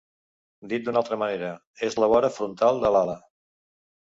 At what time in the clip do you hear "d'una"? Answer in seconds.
0.87-0.99